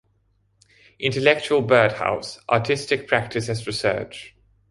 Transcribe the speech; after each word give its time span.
"Intellectual 0.97 1.61
Birdhouse: 1.61 2.39
Artistic 2.49 3.07
Practice 3.07 3.49
as 3.49 3.67
Research". 3.67 4.35